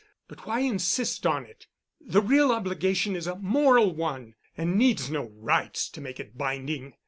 But 0.27 0.47
why 0.47 0.61
insist 0.61 1.27
on 1.27 1.45
it? 1.45 1.67
The 2.03 2.23
real 2.23 2.51
obligation 2.51 3.15
is 3.15 3.27
a 3.27 3.35
moral 3.35 3.93
one 3.95 4.33
and 4.57 4.75
needs 4.75 5.11
no 5.11 5.25
rites 5.35 5.87
to 5.89 6.01
make 6.01 6.19
it 6.19 6.35
binding. 6.35 6.95